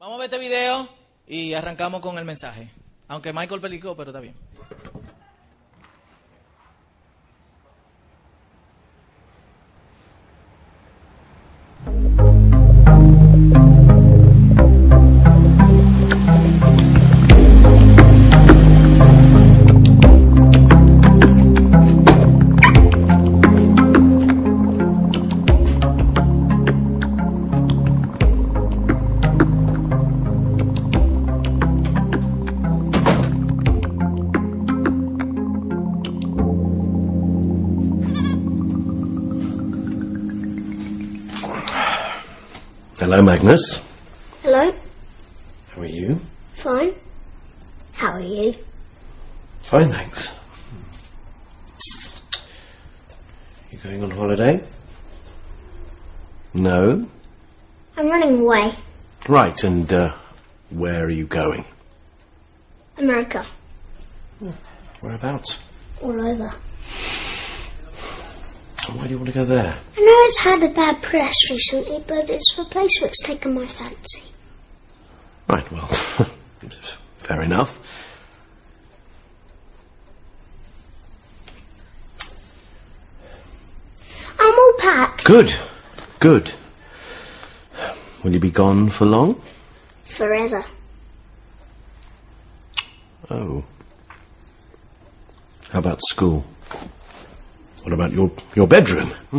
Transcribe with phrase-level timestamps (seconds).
[0.00, 0.88] Vamos a ver este video
[1.26, 2.70] y arrancamos con el mensaje.
[3.06, 4.34] Aunque Michael pelicó, pero está bien.
[43.20, 43.82] Hello, Magnus.
[44.40, 44.72] Hello?
[45.72, 46.20] How are you?
[46.54, 46.94] Fine.
[47.92, 48.54] How are you?
[49.60, 50.32] Fine, thanks.
[53.70, 54.64] You going on holiday?
[56.54, 57.06] No?
[57.98, 58.72] I'm running away.
[59.28, 60.16] Right, and uh,
[60.70, 61.66] where are you going?
[62.96, 63.44] America.
[65.02, 65.58] Whereabouts?
[66.00, 66.54] All over.
[68.94, 69.78] Why do you want to go there?
[69.96, 73.66] I know it's had a bad press recently, but it's a place that's taken my
[73.66, 74.22] fancy.
[75.48, 75.86] Right, well,
[77.18, 77.78] fair enough.
[84.38, 85.24] I'm all packed.
[85.24, 85.54] Good,
[86.18, 86.52] good.
[88.24, 89.40] Will you be gone for long?
[90.04, 90.64] Forever.
[93.30, 93.64] Oh.
[95.70, 96.44] How about school?
[97.82, 99.10] What about your your bedroom?
[99.30, 99.38] Hmm?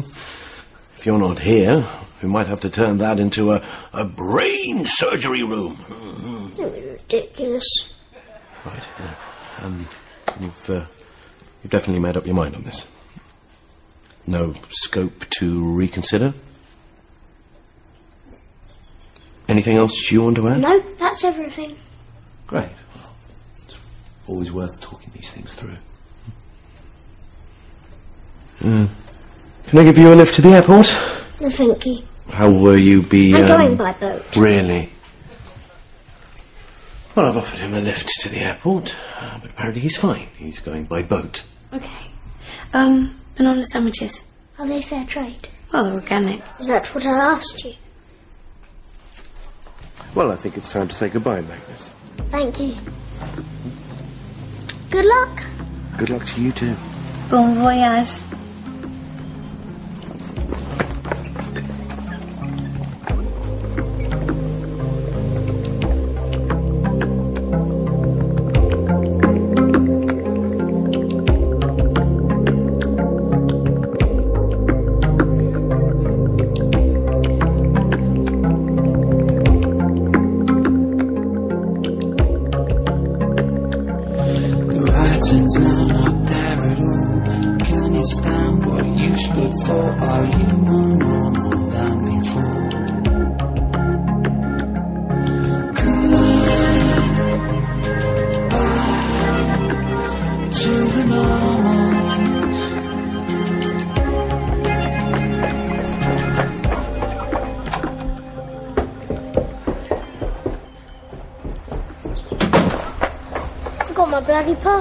[0.98, 1.88] If you're not here,
[2.22, 6.54] we might have to turn that into a, a brain surgery room.
[6.56, 7.86] Be ridiculous.
[8.66, 8.88] Right.
[9.00, 9.16] Yeah.
[9.62, 9.88] Um,
[10.40, 10.86] you've uh,
[11.64, 12.86] you've definitely made up your mind on this.
[14.28, 16.34] No scope to reconsider.
[19.48, 20.62] Anything else you want to add?
[20.62, 21.76] No, that's everything.
[22.48, 22.70] Great.
[22.96, 23.16] Well,
[23.66, 23.78] it's
[24.28, 25.78] always worth talking these things through.
[28.64, 28.88] Uh,
[29.68, 30.96] can I give you a lift to the airport?
[31.40, 32.04] No, thank you.
[32.30, 33.34] How will you be?
[33.36, 34.38] I'm um, going by boat.
[34.38, 34.92] Really?
[37.16, 40.28] Well, I've offered him a lift to the airport, uh, but apparently he's fine.
[40.38, 41.44] He's going by boat.
[41.74, 41.90] Okay.
[42.74, 44.24] Um, banana sandwiches.
[44.60, 45.50] Are they fair trade?
[45.74, 46.42] Well, they're organic.
[46.60, 47.74] That's what I asked you.
[50.14, 51.92] Well, I think it's time to say goodbye, Magnus.
[52.30, 52.76] Thank you.
[54.92, 55.42] Good luck.
[55.98, 56.76] Good luck to you too.
[57.30, 58.22] Bon voyage.
[61.56, 61.81] えっ?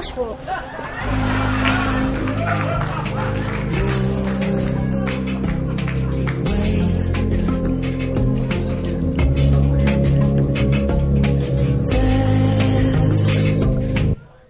[0.00, 0.38] Bloody.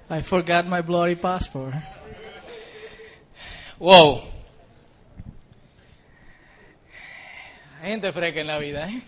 [0.08, 1.74] I forgot my bloody passport.
[3.78, 4.22] Wow.
[7.82, 9.02] Gente freca en la vida, ¿eh?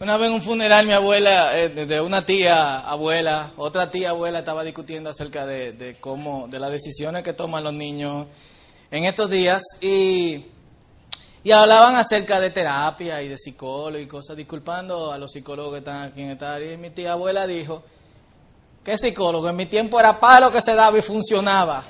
[0.00, 4.38] Una vez en un funeral mi abuela, eh, de una tía abuela, otra tía abuela
[4.38, 8.28] estaba discutiendo acerca de, cómo, de las decisiones que toman los niños
[8.92, 10.46] en estos días y,
[11.42, 15.78] y hablaban acerca de terapia y de psicólogo y cosas, disculpando a los psicólogos que
[15.78, 16.72] están aquí en esta área.
[16.72, 17.82] Y mi tía abuela dijo,
[18.84, 19.48] ¿qué psicólogo?
[19.48, 21.84] En mi tiempo era palo que se daba y funcionaba.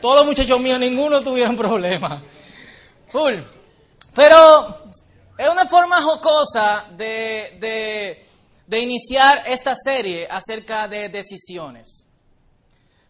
[0.00, 2.20] Todos los muchachos míos, ninguno tuvieron problemas.
[3.12, 3.34] Full.
[4.12, 4.34] Pero
[5.36, 8.26] es una forma jocosa de, de,
[8.66, 12.06] de iniciar esta serie acerca de decisiones.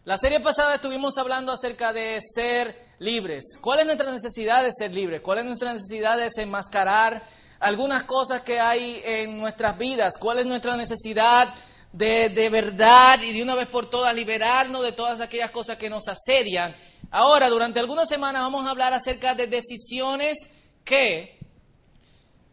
[0.03, 3.57] La serie pasada estuvimos hablando acerca de ser libres.
[3.61, 5.21] ¿Cuál es nuestra necesidad de ser libres?
[5.21, 7.23] ¿Cuál es nuestra necesidad de desenmascarar
[7.59, 10.17] algunas cosas que hay en nuestras vidas?
[10.19, 11.53] ¿Cuál es nuestra necesidad
[11.91, 15.89] de, de verdad y de una vez por todas liberarnos de todas aquellas cosas que
[15.89, 16.75] nos asedian?
[17.11, 20.37] Ahora, durante algunas semanas vamos a hablar acerca de decisiones
[20.83, 21.34] que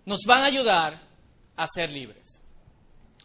[0.04, 1.00] nos van a ayudar
[1.56, 2.40] a ser libres.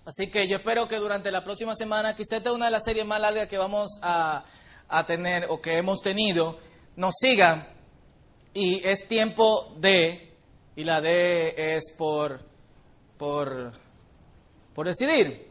[0.05, 2.83] Así que yo espero que durante la próxima semana, quizá esta es una de las
[2.83, 4.43] series más largas que vamos a,
[4.87, 6.57] a tener o que hemos tenido,
[6.95, 7.67] nos sigan
[8.53, 10.33] y es tiempo de,
[10.75, 12.39] y la D es por,
[13.17, 13.73] por,
[14.73, 15.47] por decidir.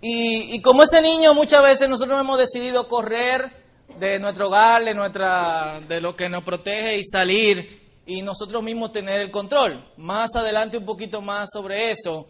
[0.00, 3.50] Y, y como ese niño muchas veces nosotros hemos decidido correr
[3.98, 7.79] de nuestro hogar, de, nuestra, de lo que nos protege y salir
[8.10, 9.84] y nosotros mismos tener el control.
[9.96, 12.26] Más adelante un poquito más sobre eso.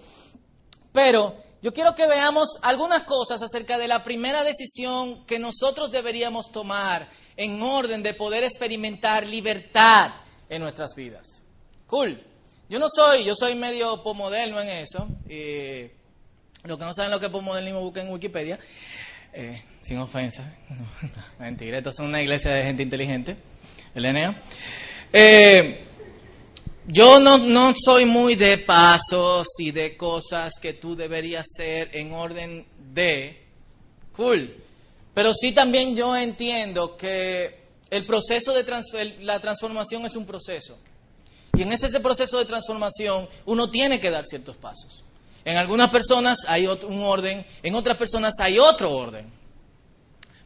[0.92, 6.52] Pero yo quiero que veamos algunas cosas acerca de la primera decisión que nosotros deberíamos
[6.52, 10.10] tomar en orden de poder experimentar libertad
[10.50, 11.42] en nuestras vidas.
[11.86, 12.22] Cool.
[12.68, 15.08] Yo no soy, yo soy medio pomoderno en eso.
[16.64, 18.58] Los que no saben lo que es pomodernismo busquen en Wikipedia.
[19.32, 20.44] Eh, sin ofensa.
[21.38, 23.38] Mentira, esto es una iglesia de gente inteligente.
[23.94, 24.42] El Enea.
[25.12, 25.84] Eh,
[26.86, 32.66] yo no, soy muy de pasos y de cosas que tú deberías hacer en orden
[32.92, 33.44] de.
[34.12, 34.56] Cool.
[35.14, 37.58] Pero sí también yo entiendo que
[37.90, 38.86] el proceso de trans,
[39.20, 40.78] la transformación es un proceso.
[41.56, 45.04] Y en ese, ese proceso de transformación uno tiene que dar ciertos pasos.
[45.44, 49.30] En algunas personas hay otro- un orden, en otras personas hay otro orden.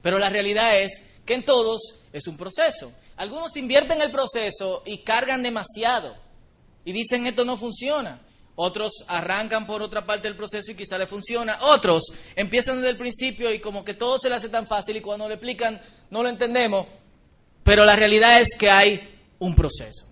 [0.01, 2.93] Pero la realidad es que en todos es un proceso.
[3.17, 6.17] Algunos invierten el proceso y cargan demasiado
[6.85, 8.21] y dicen esto no funciona.
[8.57, 11.59] Otros arrancan por otra parte del proceso y quizá le funciona.
[11.63, 15.01] Otros empiezan desde el principio y como que todo se le hace tan fácil y
[15.01, 15.81] cuando le explican
[16.11, 16.87] no lo entendemos.
[17.65, 19.01] Pero la realidad es que hay
[19.39, 20.07] un proceso.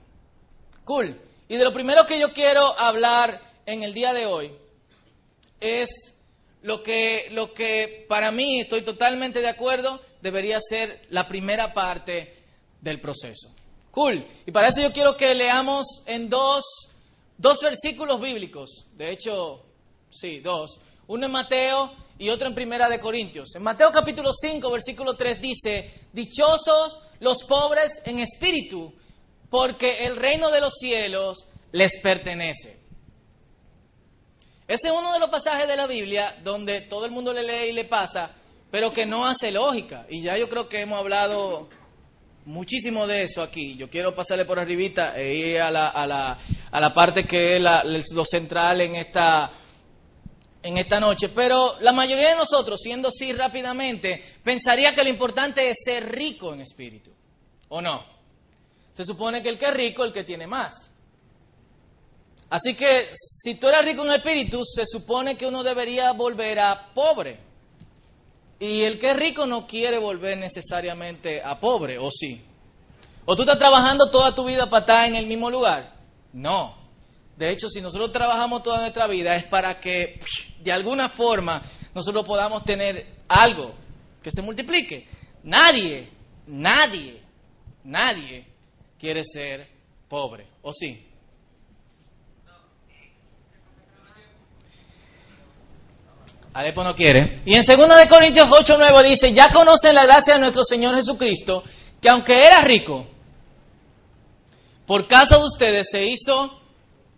[0.85, 1.21] Cool.
[1.49, 4.53] Y de lo primero que yo quiero hablar en el día de hoy
[5.61, 6.15] es
[6.63, 12.42] lo que, lo que para mí, estoy totalmente de acuerdo, debería ser la primera parte
[12.82, 13.49] del proceso.
[13.90, 14.26] Cool.
[14.44, 16.64] Y para eso yo quiero que leamos en dos,
[17.38, 18.87] dos versículos bíblicos.
[18.94, 19.64] De hecho,
[20.11, 20.81] sí, dos.
[21.06, 23.55] Uno en Mateo y otro en Primera de Corintios.
[23.55, 28.93] En Mateo capítulo 5, versículo 3 dice, Dichosos los pobres en espíritu,
[29.49, 32.81] porque el reino de los cielos les pertenece.
[34.67, 37.70] Ese es uno de los pasajes de la Biblia donde todo el mundo le lee
[37.70, 38.34] y le pasa,
[38.70, 40.06] pero que no hace lógica.
[40.08, 41.69] Y ya yo creo que hemos hablado
[42.47, 43.77] muchísimo de eso aquí.
[43.77, 46.39] Yo quiero pasarle por arribita e ir a la, a la,
[46.71, 49.50] a la parte que es la- lo central en esta,
[50.62, 51.29] en esta noche.
[51.31, 56.53] Pero la mayoría de nosotros, siendo así rápidamente, pensaría que lo importante es ser rico
[56.55, 57.11] en espíritu.
[57.69, 58.05] ¿O no?
[58.93, 60.91] Se supone que el que es rico el que tiene más.
[62.50, 66.91] Así que si tú eres rico en espíritu, se supone que uno debería volver a
[66.93, 67.39] pobre.
[68.62, 72.41] Y el que es rico no quiere volver necesariamente a pobre, ¿o sí?
[73.25, 75.93] ¿O tú estás trabajando toda tu vida para estar en el mismo lugar?
[76.32, 76.76] No.
[77.37, 80.20] De hecho, si nosotros trabajamos toda nuestra vida es para que
[80.61, 81.61] de alguna forma
[81.93, 83.75] nosotros podamos tener algo
[84.23, 85.08] que se multiplique.
[85.43, 86.08] Nadie,
[86.47, 87.20] nadie,
[87.82, 88.47] nadie
[88.97, 89.67] quiere ser
[90.08, 91.05] pobre, ¿o sí?
[96.55, 97.43] Alepo no quiere.
[97.47, 100.95] Y en 2 de Corintios 8, 9 dice, ya conocen la gracia de nuestro Señor
[100.95, 101.63] Jesucristo,
[102.01, 103.07] que aunque era rico,
[104.87, 106.61] por causa de ustedes se hizo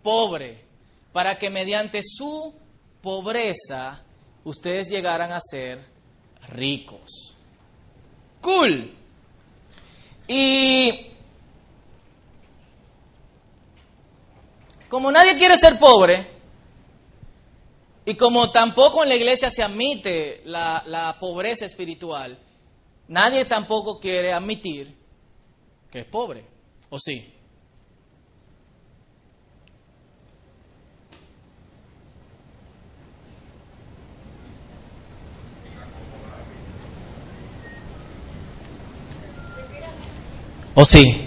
[0.01, 0.63] pobre,
[1.11, 2.53] para que mediante su
[3.01, 4.03] pobreza
[4.43, 5.85] ustedes llegaran a ser
[6.49, 7.35] ricos.
[8.41, 8.95] Cool.
[10.27, 11.07] Y
[14.87, 16.34] como nadie quiere ser pobre,
[18.05, 22.37] y como tampoco en la iglesia se admite la, pobreza espiritual,
[23.07, 24.95] nadie tampoco quiere admitir
[25.89, 26.45] que es pobre.
[26.89, 27.31] ¿O sí?
[40.75, 41.21] ¿O sí?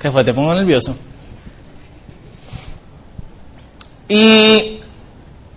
[0.00, 0.24] ¿Qué fue?
[0.24, 0.96] ¿Te pongo nervioso?
[4.08, 4.79] Y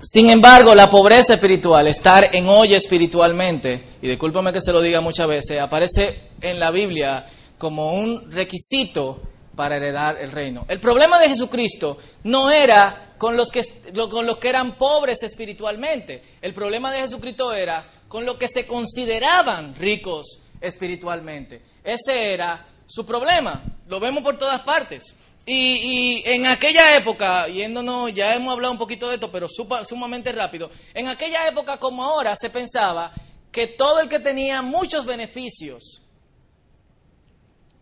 [0.03, 4.99] sin embargo, la pobreza espiritual, estar en olla espiritualmente, y discúlpame que se lo diga
[4.99, 7.25] muchas veces, aparece en la Biblia
[7.57, 9.21] como un requisito
[9.55, 10.65] para heredar el reino.
[10.67, 13.61] El problema de Jesucristo no era con los que,
[14.09, 16.21] con los que eran pobres espiritualmente.
[16.41, 21.61] El problema de Jesucristo era con los que se consideraban ricos espiritualmente.
[21.81, 23.63] Ese era su problema.
[23.87, 25.15] Lo vemos por todas partes.
[25.45, 30.31] Y, y, en aquella época, yéndonos, ya hemos hablado un poquito de esto, pero sumamente
[30.31, 33.13] rápido, en aquella época como ahora se pensaba
[33.51, 36.03] que todo el que tenía muchos beneficios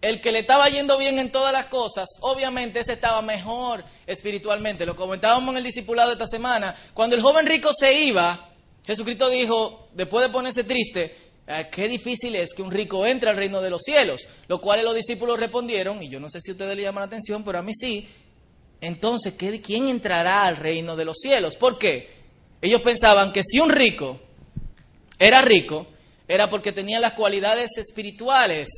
[0.02, 4.86] el que le estaba yendo bien en todas las cosas, obviamente ese estaba mejor espiritualmente.
[4.86, 6.76] Lo comentábamos en el discipulado esta semana.
[6.94, 8.50] Cuando el joven rico se iba,
[8.86, 11.21] Jesucristo dijo, después de ponerse triste, "Ah,
[11.72, 14.28] qué difícil es que un rico entre al reino de los cielos.
[14.48, 17.08] Lo cual los discípulos respondieron, y yo no sé si a ustedes le llaman la
[17.08, 18.08] atención, pero a mí sí.
[18.80, 21.56] Entonces, ¿qué- ¿quién entrará al reino de los cielos?
[21.58, 22.10] ¿Por qué?
[22.62, 24.20] Ellos pensaban que si un rico
[25.20, 25.88] era rico,
[26.28, 28.70] era porque tenía las cualidades espirituales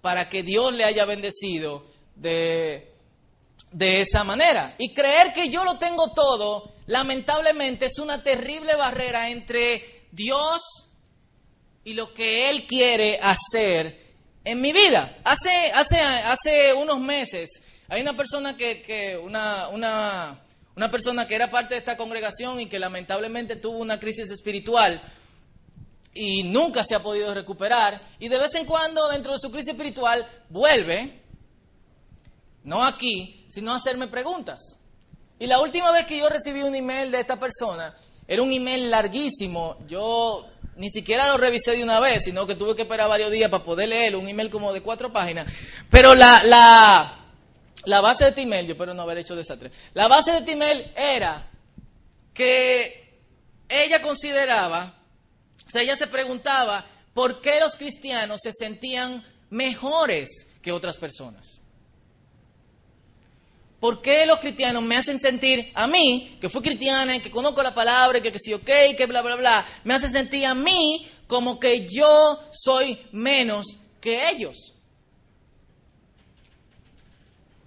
[0.00, 2.92] para que Dios le haya bendecido de,
[3.72, 4.74] de esa manera.
[4.78, 10.60] Y creer que yo lo tengo todo, lamentablemente, es una terrible barrera entre Dios
[11.88, 13.98] y lo que Él quiere hacer
[14.44, 15.20] en mi vida.
[15.24, 20.44] Hace, unos meses, hay una persona que, que una, una,
[20.76, 25.00] una persona que era parte de esta congregación y que lamentablemente tuvo una crisis espiritual
[26.12, 29.70] y nunca se ha podido recuperar y de vez en cuando dentro de su crisis
[29.70, 31.22] espiritual vuelve,
[32.64, 34.76] no aquí, sino a hacerme preguntas.
[35.38, 38.90] Y la última vez que yo recibí un email de esta persona, era un email
[38.90, 40.44] larguísimo, yo
[40.78, 43.64] ni siquiera lo revisé de una vez, sino que tuve que esperar varios días para
[43.64, 45.52] poder leerlo, un email como de cuatro páginas.
[45.90, 47.26] Pero la, la,
[47.84, 50.52] la base de este email, yo espero no haber hecho desastre, la base de este
[50.52, 51.50] email era
[52.32, 53.20] que
[53.68, 54.94] ella consideraba
[55.68, 61.60] o sea, ella se preguntaba por qué los cristianos se sentían mejores que otras personas.
[63.80, 67.62] ¿Por qué los cristianos me hacen sentir a mí, que fui cristiana y que conozco
[67.62, 70.54] la palabra y que, que sí, ok, que bla, bla, bla, me hace sentir a
[70.54, 74.74] mí como que yo soy menos que ellos?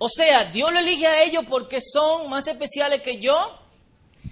[0.03, 3.59] O sea, Dios lo elige a ellos porque son más especiales que yo.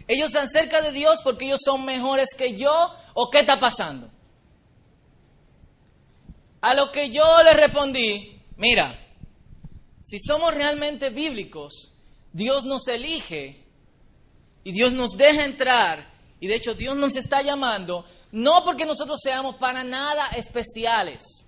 [0.07, 2.71] Ellos están cerca de Dios porque ellos son mejores que yo.
[3.13, 4.09] ¿O qué está pasando?
[6.61, 8.98] A lo que yo le respondí, mira,
[10.09, 11.91] si somos realmente bíblicos,
[12.33, 13.63] Dios nos elige
[14.63, 19.19] y Dios nos deja entrar y de hecho Dios nos está llamando no porque nosotros
[19.21, 21.45] seamos para nada especiales,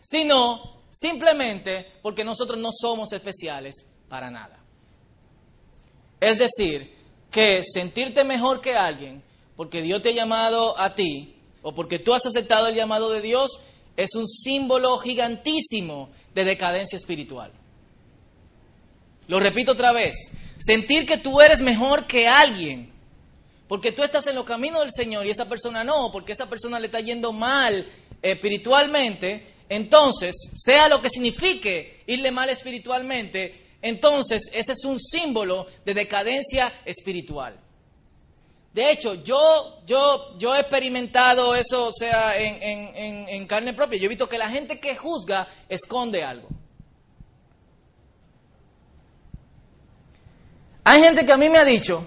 [0.00, 4.58] sino simplemente porque nosotros no somos especiales para nada.
[6.20, 6.90] Es decir,
[7.30, 9.22] que sentirte mejor que alguien
[9.56, 13.20] porque Dios te ha llamado a ti o porque tú has aceptado el llamado de
[13.20, 13.60] Dios
[13.94, 17.52] es un símbolo gigantísimo de decadencia espiritual.
[19.28, 20.14] Lo repito otra vez,
[20.58, 22.90] sentir que tú eres mejor que alguien
[23.70, 26.80] porque tú estás en los caminos del Señor y esa persona no, porque esa persona
[26.80, 27.86] le está yendo mal
[28.20, 35.94] espiritualmente, entonces, sea lo que signifique irle mal espiritualmente, entonces ese es un símbolo de
[35.94, 37.60] decadencia espiritual.
[38.72, 43.98] De hecho, yo, yo, yo he experimentado eso, o sea, en, en, en, carne propia.
[43.98, 46.48] Yo he visto que la gente que juzga esconde algo.
[50.84, 52.06] Hay gente que a mí me ha dicho,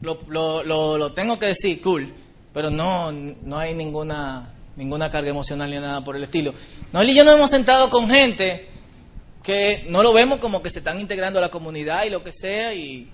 [0.00, 2.12] lo, lo, lo, lo tengo que decir, cool,
[2.54, 6.54] pero no, no hay ninguna, ninguna carga emocional ni nada por el estilo.
[6.92, 8.68] Noel y yo nos hemos sentado con gente
[9.42, 12.32] que no lo vemos como que se están integrando a la comunidad y lo que
[12.32, 13.10] sea, y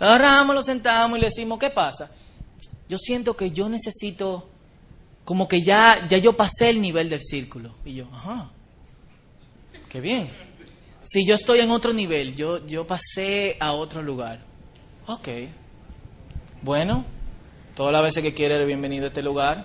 [0.00, 2.10] lo agarramos, lo sentamos y le decimos, ¿qué pasa?
[2.88, 4.48] Yo siento que yo necesito,
[5.26, 7.74] como que ya, ya yo pasé el nivel del círculo.
[7.84, 8.50] Y yo, ajá,
[9.90, 10.28] qué bien.
[11.02, 14.40] Si yo estoy en otro nivel, yo, yo pasé a otro lugar.
[15.06, 15.28] Ok.
[16.62, 17.04] Bueno,
[17.74, 19.64] todas las veces que quieras, eres bienvenido a este lugar.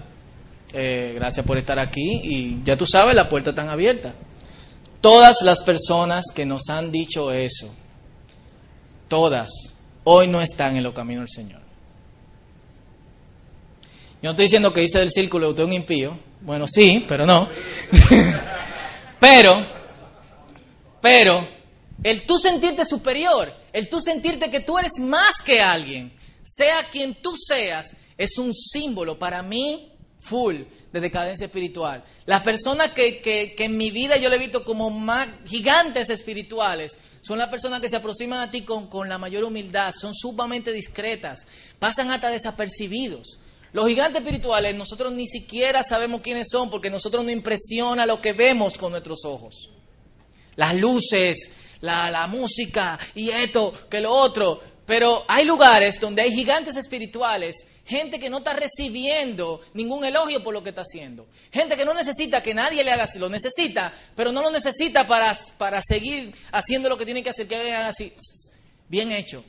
[0.74, 4.16] Eh, gracias por estar aquí y ya tú sabes, la puerta está abierta.
[5.00, 7.74] Todas las personas que nos han dicho eso,
[9.08, 9.75] todas,
[10.06, 11.62] hoy no están en los caminos del Señor.
[14.22, 16.18] Yo no estoy diciendo que hice del círculo usted un impío.
[16.42, 17.48] Bueno, sí, pero no.
[19.20, 19.54] pero,
[21.02, 21.48] pero,
[22.04, 26.12] el tú sentirte superior, el tú sentirte que tú eres más que alguien,
[26.44, 29.92] sea quien tú seas, es un símbolo para mí
[30.26, 30.56] full
[30.92, 32.04] de decadencia espiritual.
[32.26, 36.10] Las personas que, que, que en mi vida yo le he visto como más gigantes
[36.10, 40.14] espirituales son las personas que se aproximan a ti con, con la mayor humildad, son
[40.14, 41.48] sumamente discretas,
[41.80, 43.40] pasan hasta desapercibidos.
[43.74, 48.34] Los gigantes espirituales nosotros ni siquiera sabemos quiénes son porque nosotros nos impresiona lo que
[48.34, 49.70] vemos con nuestros ojos.
[50.56, 51.52] Las luces,
[51.82, 54.62] la, la música y esto, que lo otro.
[54.86, 60.54] Pero hay lugares donde hay gigantes espirituales, gente que no está recibiendo ningún elogio por
[60.54, 61.28] lo que está haciendo.
[61.52, 65.08] Gente que no necesita que nadie le haga así, lo necesita, pero no lo necesita
[65.08, 68.14] para, para seguir haciendo lo que tiene que hacer, que hagan así.
[68.88, 69.44] Bien hecho.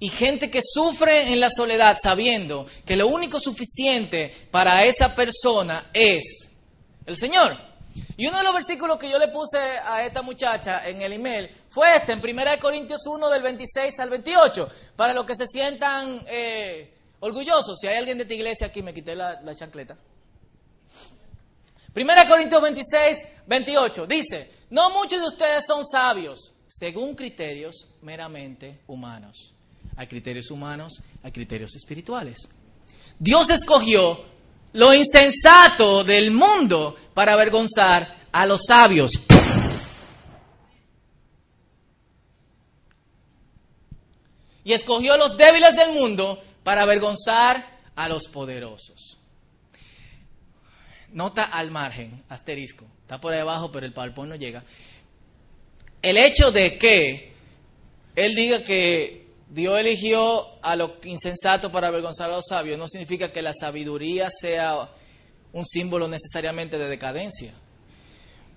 [0.00, 5.90] y gente que sufre en la soledad sabiendo que lo único suficiente para esa persona
[5.92, 6.48] es
[7.04, 7.56] el Señor.
[8.16, 11.50] Y uno de los versículos que yo le puse a esta muchacha en el email
[11.70, 16.24] fue este, en 1 Corintios 1 del 26 al 28, para los que se sientan
[16.26, 17.78] eh, orgullosos.
[17.80, 19.96] Si hay alguien de esta iglesia aquí, me quité la, la chancleta.
[21.94, 29.52] 1 Corintios 26, 28 dice, no muchos de ustedes son sabios según criterios meramente humanos.
[29.96, 32.48] Hay criterios humanos, hay criterios espirituales.
[33.18, 34.18] Dios escogió
[34.74, 39.12] lo insensato del mundo para avergonzar a los sabios.
[44.68, 47.64] Y escogió los débiles del mundo para avergonzar
[47.96, 49.16] a los poderosos.
[51.10, 52.84] Nota al margen, asterisco.
[53.00, 54.62] Está por ahí abajo, pero el PowerPoint no llega.
[56.02, 57.32] El hecho de que
[58.14, 63.32] él diga que Dios eligió a lo insensato para avergonzar a los sabios no significa
[63.32, 64.90] que la sabiduría sea
[65.54, 67.54] un símbolo necesariamente de decadencia.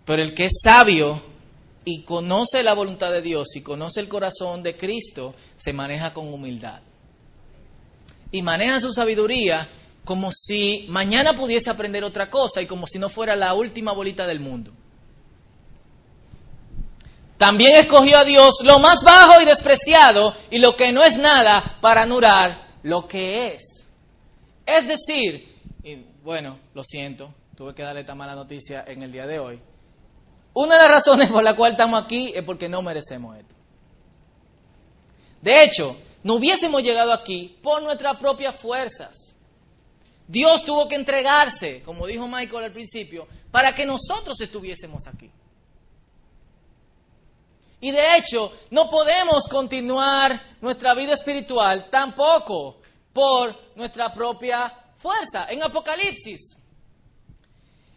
[0.03, 1.23] Pero el que es sabio
[1.83, 6.31] y conoce la voluntad de Dios y conoce el corazón de Cristo, se maneja con
[6.31, 6.81] humildad.
[8.31, 9.67] Y maneja su sabiduría
[10.05, 14.25] como si mañana pudiese aprender otra cosa y como si no fuera la última bolita
[14.27, 14.71] del mundo.
[17.37, 21.79] También escogió a Dios lo más bajo y despreciado y lo que no es nada
[21.81, 23.85] para anular lo que es.
[24.65, 25.51] Es decir,
[25.83, 29.59] y bueno, lo siento, tuve que darle esta mala noticia en el día de hoy.
[30.53, 33.55] Una de las razones por la cual estamos aquí es porque no merecemos esto.
[35.41, 39.35] De hecho, no hubiésemos llegado aquí por nuestras propias fuerzas.
[40.27, 45.31] Dios tuvo que entregarse, como dijo Michael al principio, para que nosotros estuviésemos aquí.
[47.81, 52.77] Y de hecho, no podemos continuar nuestra vida espiritual tampoco
[53.11, 55.47] por nuestra propia fuerza.
[55.49, 56.55] En Apocalipsis,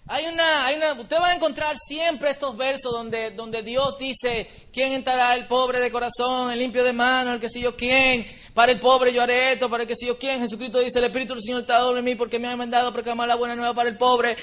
[0.07, 4.69] hay una, hay una, usted va a encontrar siempre estos versos donde, donde Dios dice,
[4.71, 8.27] ¿quién entrará el pobre de corazón, el limpio de mano, el que sé yo quién?
[8.53, 10.41] Para el pobre yo haré esto, para el que sé yo quién.
[10.41, 13.35] Jesucristo dice, el Espíritu del Señor está sobre mí porque me ha mandado proclamar la
[13.35, 14.37] buena nueva para el pobre.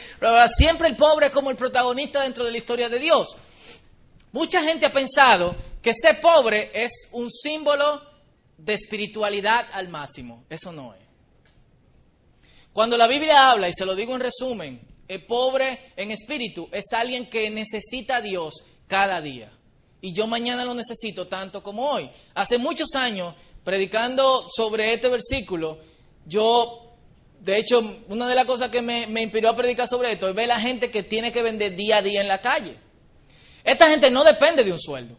[0.58, 3.38] Siempre el pobre es como el protagonista dentro de la historia de Dios.
[4.32, 8.02] Mucha gente ha pensado que ser pobre es un símbolo
[8.58, 10.43] de espiritualidad al máximo.
[10.50, 11.02] Eso no es.
[12.74, 17.30] Cuando la Biblia habla, y se lo digo en resumen, pobre en espíritu es alguien
[17.30, 19.52] que necesita a Dios cada día.
[20.02, 22.10] Y yo mañana lo necesito tanto como hoy.
[22.34, 25.80] Hace muchos años, predicando sobre este versículo,
[26.26, 26.95] yo,
[27.39, 30.36] de hecho, una de las cosas que me, me inspiró a predicar sobre esto es
[30.36, 32.78] ver la gente que tiene que vender día a día en la calle.
[33.63, 35.15] Esta gente no depende de un sueldo.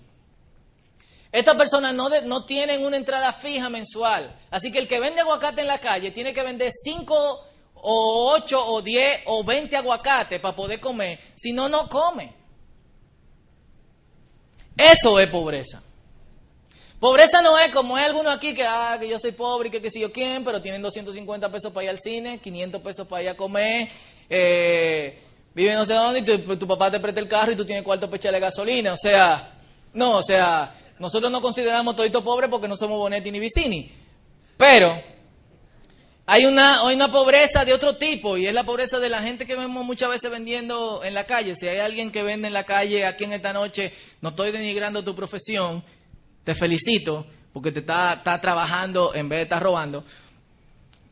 [1.31, 4.37] Estas personas no, no tienen una entrada fija mensual.
[4.51, 7.52] Así que el que vende aguacate en la calle tiene que vender 5
[7.83, 11.19] o 8 o 10 o 20 aguacates para poder comer.
[11.35, 12.33] Si no, no come.
[14.77, 15.83] Eso es pobreza.
[17.01, 19.83] Pobreza no es como hay algunos aquí que, ah, que yo soy pobre y que
[19.83, 23.23] qué sé yo quién, pero tienen 250 pesos para ir al cine, 500 pesos para
[23.25, 23.89] ir a comer,
[24.31, 25.19] eh,
[25.53, 27.83] vive no sé dónde y tu, tu, papá te presta el carro y tú tienes
[27.83, 28.93] cuarto pecha de gasolina.
[28.93, 29.53] O sea,
[29.95, 33.91] no, o sea, nosotros no consideramos todito pobre porque no somos Bonetti ni Vicini.
[34.57, 34.95] Pero
[36.25, 39.45] hay una, hay una pobreza de otro tipo y es la pobreza de la gente
[39.45, 41.55] que vemos muchas veces vendiendo en la calle.
[41.55, 45.03] Si hay alguien que vende en la calle aquí en esta noche, no estoy denigrando
[45.03, 45.83] tu profesión,
[46.45, 50.05] te felicito porque te está, está trabajando en vez de estar robando.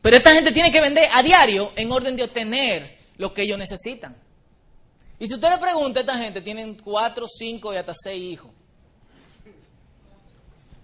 [0.01, 3.57] Pero esta gente tiene que vender a diario en orden de obtener lo que ellos
[3.57, 4.15] necesitan.
[5.19, 8.49] Y si usted le pregunta esta gente, tienen cuatro, cinco y hasta seis hijos.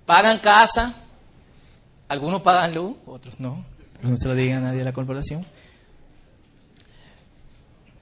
[0.06, 0.94] Pagan casa,
[2.08, 3.77] algunos pagan luz, otros no.
[4.02, 5.46] No se lo diga a nadie de la corporación.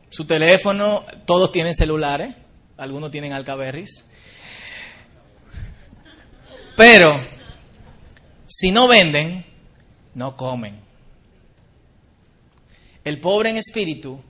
[0.10, 2.36] Su teléfono, todos tienen celulares,
[2.78, 4.06] algunos tienen alcaberris.
[6.78, 7.20] Pero,
[8.46, 9.46] si no venden,
[10.14, 10.80] no comen.
[13.04, 14.22] El pobre en espíritu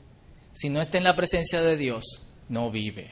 [0.56, 3.12] si no está en la presencia de Dios, no vive.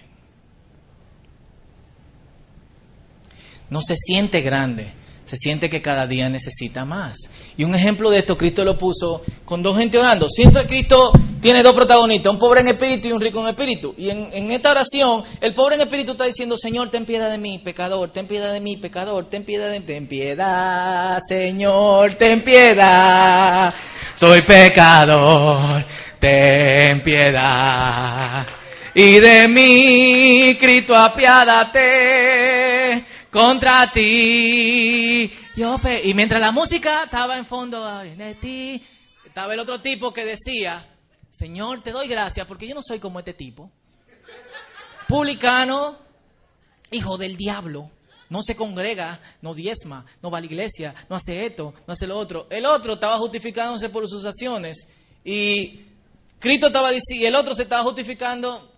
[3.70, 4.94] No se siente grande,
[5.26, 7.30] se siente que cada día necesita más.
[7.58, 10.28] Y un ejemplo de esto, Cristo lo puso con dos gente orando.
[10.28, 13.94] Siempre Cristo tiene dos protagonistas, un pobre en espíritu y un rico en espíritu.
[13.98, 17.38] Y en, en, esta oración, el pobre en espíritu está diciendo, Señor, ten piedad de
[17.38, 22.44] mí, pecador, ten piedad de mí, pecador, ten piedad de mí, ten piedad, Señor, ten
[22.44, 23.74] piedad,
[24.16, 25.86] soy pecador,
[26.20, 28.46] ten piedad.
[28.96, 32.73] Y de mí, Cristo, apiádate
[33.34, 35.30] contra ti.
[35.56, 38.82] Yo y mientras la música estaba en fondo de ti,
[39.26, 40.88] estaba el otro tipo que decía,
[41.32, 43.72] Señor, te doy gracias porque yo no soy como este tipo.
[45.08, 45.98] Publicano,
[46.92, 47.90] hijo del diablo.
[48.30, 52.08] No se congrega, no diezma, no va a la iglesia, no hace esto, no hace
[52.08, 52.48] lo otro.
[52.50, 54.88] El otro estaba justificándose por sus acciones
[55.24, 55.86] y
[56.40, 58.72] Cristo estaba diciendo, y el otro se estaba justificando,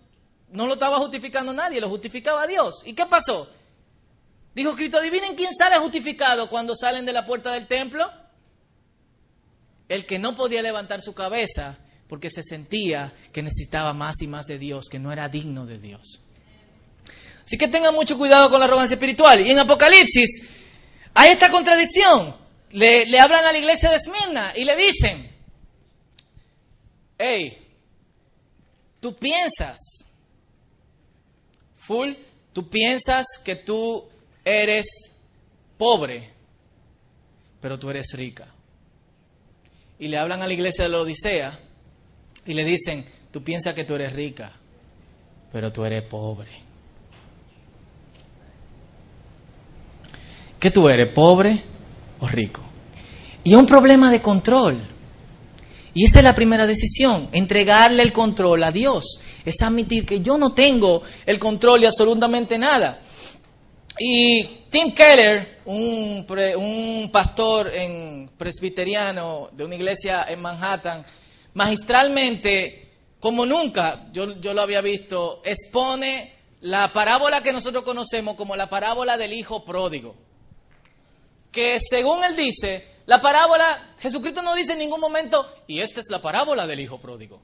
[0.49, 2.83] no lo estaba justificando nadie, lo justificaba Dios.
[2.85, 3.47] ¿Y qué pasó?
[4.55, 8.09] Dijo Cristo, adivinen quién sale justificado cuando salen de la puerta del templo.
[9.89, 14.45] El que no podía levantar su cabeza porque se sentía que necesitaba más y más
[14.45, 16.21] de Dios, que no era digno de Dios.
[17.43, 19.45] Así que tengan mucho cuidado con la arrogancia espiritual.
[19.45, 20.41] Y en Apocalipsis
[21.13, 22.37] hay esta contradicción.
[22.71, 25.35] Le, le hablan a la iglesia de Esmirna y le dicen,
[27.17, 27.57] hey,
[29.01, 29.77] tú piensas,
[31.77, 32.13] full,
[32.53, 34.09] tú piensas que tú
[34.45, 35.11] eres
[35.77, 36.29] pobre,
[37.59, 38.47] pero tú eres rica.
[39.97, 41.59] Y le hablan a la iglesia de la Odisea
[42.45, 44.53] y le dicen, tú piensas que tú eres rica,
[45.51, 46.51] pero tú eres pobre.
[50.59, 51.61] ¿Qué tú eres, pobre
[52.19, 52.61] o rico?
[53.43, 54.79] Y es un problema de control.
[55.93, 59.19] Y esa es la primera decisión, entregarle el control a Dios.
[59.45, 62.99] Es admitir que yo no tengo el control de absolutamente nada.
[63.97, 71.05] Y Tim Keller, un, pastor en presbiteriano de una iglesia en Manhattan,
[71.53, 78.55] magistralmente, como nunca yo, yo lo había visto, expone la parábola que nosotros conocemos como
[78.55, 80.15] la parábola del hijo pródigo.
[81.51, 86.07] Que según él dice, la parábola, Jesucristo no dice en ningún momento, y esta es
[86.09, 87.41] la parábola del hijo pródigo.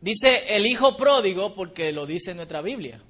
[0.00, 3.00] Dice el hijo pródigo porque lo dice en nuestra Biblia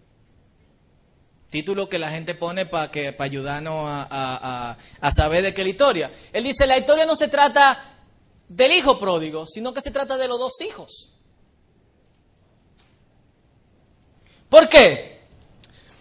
[1.50, 5.66] título que la gente pone para que para ayudarnos a, a- saber de qué es
[5.66, 6.10] la historia.
[6.32, 7.98] Él dice, la historia no se trata
[8.48, 11.12] del hijo pródigo, sino que se trata de los dos hijos.
[14.48, 15.20] ¿Por qué?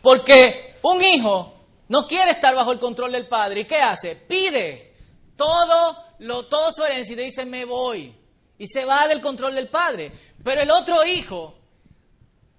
[0.02, 1.54] Porque un hijo
[1.90, 3.62] no quiere estar bajo el control del padre.
[3.62, 4.16] ¿Y qué hace?
[4.16, 4.94] Pide
[5.36, 8.16] todo, lo, todo su herencia y le dice, me voy.
[8.58, 10.12] Y se va del control del padre.
[10.44, 11.56] Pero el otro hijo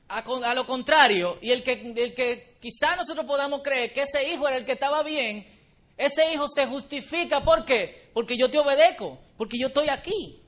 [0.08, 4.46] a lo contrario, y el que, el que quizá nosotros podamos creer que ese hijo
[4.46, 5.46] era el que estaba bien,
[5.96, 7.42] ese hijo se justifica.
[7.42, 8.10] ¿Por qué?
[8.14, 10.40] Porque yo te obedezco, porque yo estoy aquí.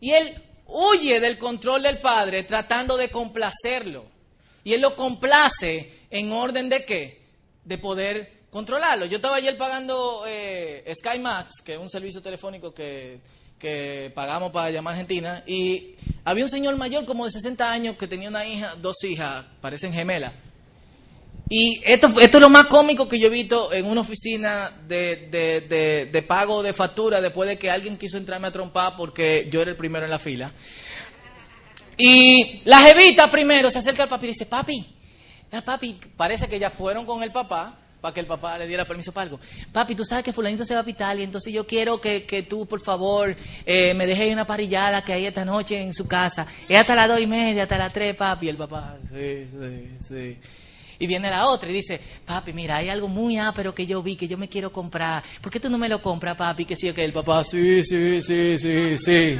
[0.00, 4.06] Y él huye del control del padre tratando de complacerlo.
[4.64, 7.22] Y él lo complace en orden de qué?
[7.64, 9.06] De poder controlarlo.
[9.06, 13.20] Yo estaba ayer pagando eh, Sky Max, que es un servicio telefónico que,
[13.58, 15.94] que pagamos para llamar a Argentina, y
[16.24, 19.92] había un señor mayor como de 60 años que tenía una hija, dos hijas, parecen
[19.92, 20.32] gemelas.
[21.48, 25.28] Y esto, esto es lo más cómico que yo he visto en una oficina de,
[25.30, 29.62] de, de, pago de factura después de que alguien quiso entrarme a trompar porque yo
[29.62, 30.52] era el primero en la fila.
[31.96, 34.86] Y la jevita primero se acerca al papi y dice, papi,
[35.64, 39.12] papi, parece que ya fueron con el papá para que el papá le diera permiso
[39.12, 39.40] para algo.
[39.72, 42.66] Papi, tú sabes que fulanito se va a Italia, entonces yo quiero que, que tú,
[42.66, 46.46] por favor, eh, me dejes una parrillada que hay esta noche en su casa.
[46.68, 48.48] Es hasta las dos y media, hasta las tres, papi.
[48.48, 50.38] El papá, sí, sí, sí.
[50.98, 54.16] Y viene la otra y dice, papi, mira, hay algo muy ápero que yo vi,
[54.16, 55.22] que yo me quiero comprar.
[55.42, 56.64] ¿Por qué tú no me lo compras, papi?
[56.64, 59.38] Que sí, que el papá, sí, sí, sí, sí, sí.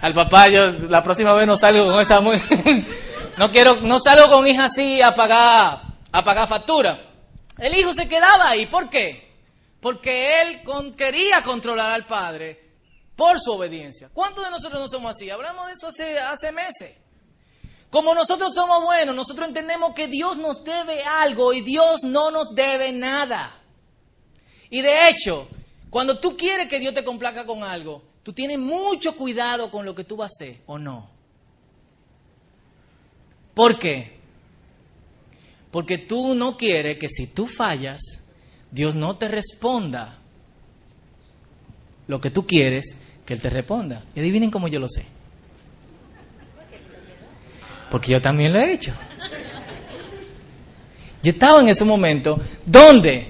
[0.00, 2.36] Al papá, yo la próxima vez no salgo con esa muy...
[3.38, 5.80] no quiero, no salgo con hija así a pagar,
[6.12, 6.98] a pagar factura.
[7.58, 9.32] El hijo se quedaba ahí, ¿por qué?
[9.80, 12.60] Porque él con- quería controlar al padre
[13.16, 14.10] por su obediencia.
[14.12, 15.30] ¿Cuántos de nosotros no somos así?
[15.30, 16.96] Hablamos de eso hace, hace meses.
[17.94, 22.52] Como nosotros somos buenos, nosotros entendemos que Dios nos debe algo y Dios no nos
[22.52, 23.56] debe nada.
[24.68, 25.46] Y de hecho,
[25.90, 29.94] cuando tú quieres que Dios te complaca con algo, tú tienes mucho cuidado con lo
[29.94, 31.08] que tú vas a hacer o no.
[33.54, 34.18] ¿Por qué?
[35.70, 38.00] Porque tú no quieres que si tú fallas,
[38.72, 40.18] Dios no te responda
[42.08, 44.04] lo que tú quieres que Él te responda.
[44.16, 45.06] Y adivinen cómo yo lo sé.
[47.94, 48.92] Porque yo también lo he hecho.
[51.22, 53.28] Yo estaba en ese momento donde,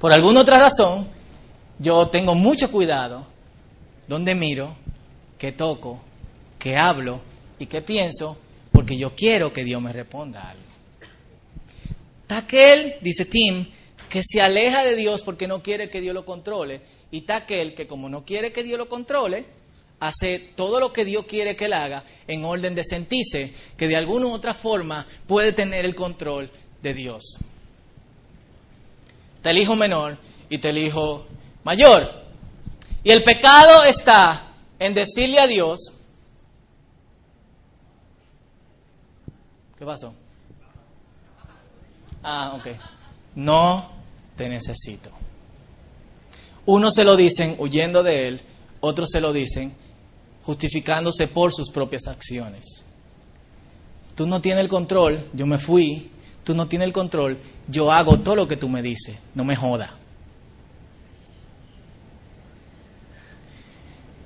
[0.00, 1.06] por alguna otra razón,
[1.78, 3.26] yo tengo mucho cuidado
[4.08, 4.74] donde miro,
[5.36, 6.00] que toco,
[6.58, 7.20] que hablo
[7.58, 8.38] y que pienso,
[8.72, 10.64] porque yo quiero que Dios me responda algo.
[12.22, 13.68] Está aquel, dice Tim,
[14.08, 17.74] que se aleja de Dios porque no quiere que Dios lo controle, y está aquel
[17.74, 19.44] que como no quiere que Dios lo controle,
[20.00, 23.96] hace todo lo que Dios quiere que él haga en orden de sentirse que de
[23.96, 26.50] alguna u otra forma puede tener el control
[26.82, 27.38] de Dios.
[29.36, 31.26] está el hijo menor y está el hijo
[31.64, 32.26] mayor.
[33.02, 35.92] Y el pecado está en decirle a Dios,
[39.78, 40.14] ¿qué pasó?
[42.22, 42.66] Ah, ok.
[43.36, 43.92] No
[44.34, 45.10] te necesito.
[46.66, 48.40] Unos se lo dicen huyendo de Él,
[48.80, 49.85] otros se lo dicen
[50.46, 52.84] justificándose por sus propias acciones.
[54.14, 56.08] Tú no tienes el control, yo me fui,
[56.44, 59.56] tú no tienes el control, yo hago todo lo que tú me dices, no me
[59.56, 59.94] joda.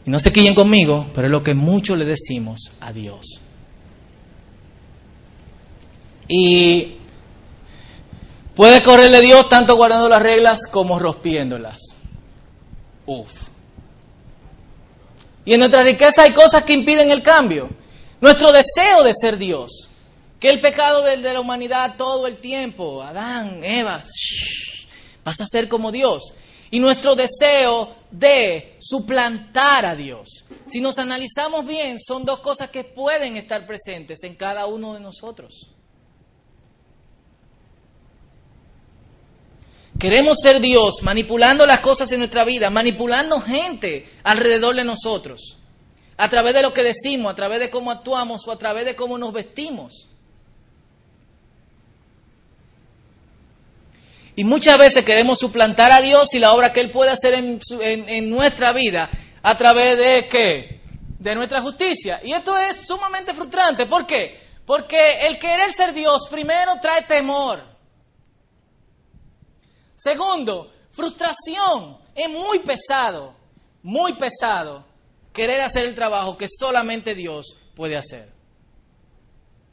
[0.05, 3.41] Y no se quillen conmigo, pero es lo que muchos le decimos a Dios.
[6.29, 6.97] Y
[8.55, 11.81] puede correrle Dios tanto guardando las reglas como rompiéndolas.
[13.07, 13.50] Uf.
[15.45, 17.69] Y en nuestra riqueza hay cosas que impiden el cambio.
[18.21, 19.89] Nuestro deseo de ser Dios.
[20.39, 23.03] Que el pecado de, de la humanidad todo el tiempo.
[23.03, 24.87] Adán, Eva, shh,
[25.25, 26.35] vas a ser como Dios.
[26.71, 30.47] Y nuestro deseo de suplantar a Dios.
[30.67, 35.01] Si nos analizamos bien, son dos cosas que pueden estar presentes en cada uno de
[35.01, 35.71] nosotros.
[40.01, 45.59] Queremos ser Dios manipulando las cosas en nuestra vida, manipulando gente alrededor de nosotros,
[46.17, 48.97] a través de lo que decimos, a través de cómo actuamos o a través de
[48.97, 50.09] cómo nos vestimos.
[54.37, 57.61] Y muchas veces queremos suplantar a Dios y la obra que Él puede hacer en,
[57.79, 59.11] en nuestra vida
[59.43, 60.81] a través de qué?
[61.19, 62.23] De nuestra justicia.
[62.25, 63.85] Y esto es sumamente frustrante.
[63.85, 64.41] ¿Por qué?
[64.65, 67.71] Porque el querer ser Dios primero trae temor.
[70.03, 71.99] Segundo, frustración.
[72.15, 73.37] Es muy pesado,
[73.83, 74.87] muy pesado
[75.31, 78.33] querer hacer el trabajo que solamente Dios puede hacer.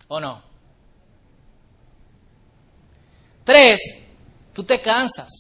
[0.10, 0.44] ¿O no?
[3.46, 3.80] Tres,
[4.54, 5.32] tú te cansas.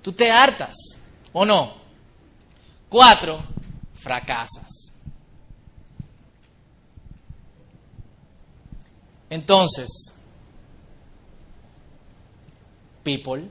[0.00, 0.74] Tú te hartas.
[1.34, 1.74] ¿O no?
[2.88, 3.44] Cuatro,
[3.96, 4.92] fracasas.
[9.28, 10.15] Entonces,
[13.06, 13.48] people.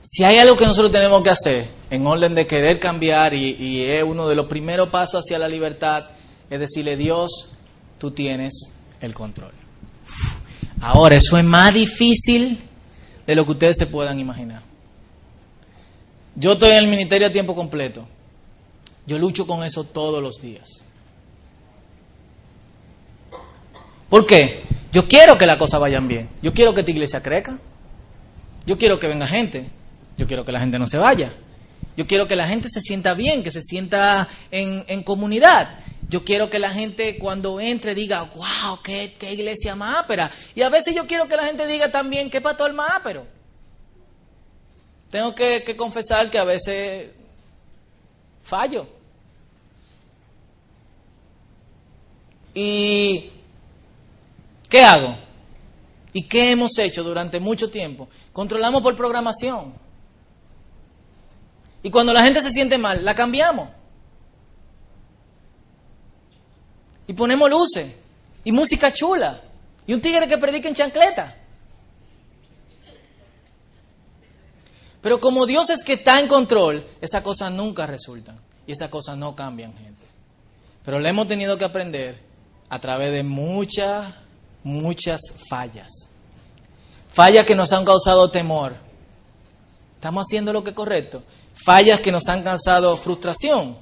[0.00, 3.82] Si hay algo que nosotros tenemos que hacer en orden de querer cambiar y, y
[3.82, 6.06] es uno de los primeros pasos hacia la libertad,
[6.48, 7.50] es decirle, Dios,
[7.98, 9.52] tú tienes el control.
[10.80, 12.58] Ahora, eso es más difícil
[13.26, 14.62] de lo que ustedes se puedan imaginar.
[16.34, 18.06] Yo estoy en el ministerio a tiempo completo.
[19.06, 20.86] Yo lucho con eso todos los días.
[24.12, 24.62] ¿Por qué?
[24.92, 26.28] Yo quiero que las cosas vayan bien.
[26.42, 27.58] Yo quiero que esta iglesia crezca.
[28.66, 29.70] Yo quiero que venga gente.
[30.18, 31.32] Yo quiero que la gente no se vaya.
[31.96, 35.78] Yo quiero que la gente se sienta bien, que se sienta en, en comunidad.
[36.10, 40.30] Yo quiero que la gente cuando entre diga, wow, qué, qué iglesia más ápera.
[40.54, 43.26] Y a veces yo quiero que la gente diga también, qué pastor más ápero.
[45.10, 47.12] Tengo que, que confesar que a veces
[48.42, 48.86] fallo.
[52.54, 53.30] ¿Y
[54.72, 55.14] qué hago?
[56.14, 58.08] ¿Y qué hemos hecho durante mucho tiempo?
[58.32, 59.74] Controlamos por programación.
[61.82, 63.68] Y cuando la gente se siente mal, la cambiamos.
[67.06, 67.92] Y ponemos luces.
[68.44, 69.42] Y música chula.
[69.86, 71.36] Y un tigre que predica en chancleta.
[75.02, 78.40] Pero como Dios es que está en control, esas cosas nunca resultan.
[78.66, 80.06] Y esas cosas no cambian, gente.
[80.82, 82.22] Pero le hemos tenido que aprender
[82.70, 84.14] a través de muchas,
[84.64, 86.08] muchas fallas.
[87.08, 88.74] Fallas que nos han causado temor.
[89.94, 91.22] ¿Estamos haciendo lo que es correcto?
[91.54, 93.76] Fallas que nos han causado frustración.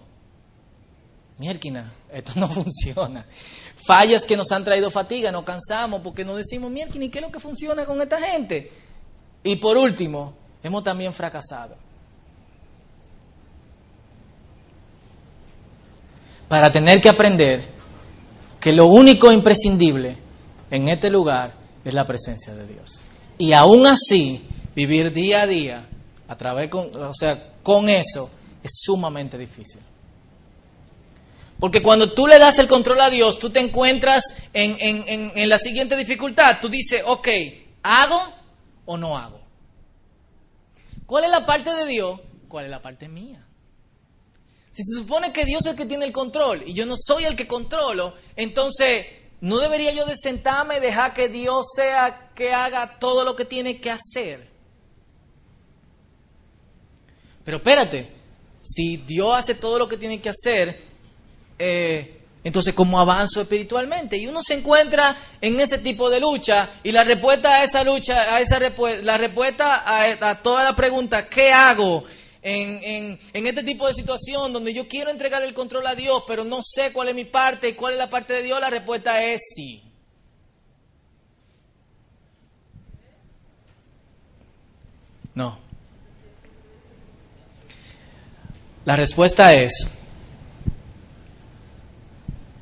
[1.39, 3.25] Mierquina, esto no funciona.
[3.87, 7.25] Fallas que nos han traído fatiga, nos cansamos porque nos decimos, Mierquina, ¿y qué es
[7.25, 8.71] lo que funciona con esta gente?
[9.43, 11.77] Y por último, hemos también fracasado.
[16.49, 17.65] Para tener que aprender
[18.61, 20.19] que lo único imprescindible
[20.71, 21.55] en este lugar
[21.85, 23.05] es la presencia de Dios.
[23.39, 25.89] Y aún así, vivir día a día,
[26.29, 28.31] a través con, o sea, con eso,
[28.63, 29.81] es sumamente difícil.
[31.59, 35.33] Porque cuando tú le das el control a Dios, tú te encuentras en, en, en,
[35.35, 36.59] en la siguiente dificultad.
[36.61, 37.29] Tú dices, ok,
[37.83, 38.21] ¿hago
[38.87, 39.41] o no hago?
[41.05, 42.21] ¿Cuál es la parte de Dios?
[42.49, 43.47] ¿Cuál es la parte mía?
[44.71, 47.25] Si se supone que Dios es el que tiene el control y yo no soy
[47.25, 49.05] el que controlo, entonces
[49.41, 53.45] no debería yo de sentarme y dejar que Dios sea que haga todo lo que
[53.45, 54.49] tiene que hacer.
[57.45, 58.13] Pero espérate,
[58.63, 60.85] si Dios hace todo lo que tiene que hacer,
[61.59, 64.17] eh, Entonces, ¿cómo avanzo espiritualmente?
[64.17, 68.35] Y uno se encuentra en ese tipo de lucha y la respuesta a esa lucha,
[68.35, 68.59] a esa
[69.03, 72.05] la respuesta a, a toda la pregunta, ¿qué hago?
[72.43, 76.25] En, en, en este tipo de situación donde yo quiero entregar el control a Dios,
[76.27, 78.71] pero no sé cuál es mi parte y cuál es la parte de Dios, la
[78.71, 79.83] respuesta es sí.
[85.35, 85.59] No.
[88.85, 89.89] La respuesta es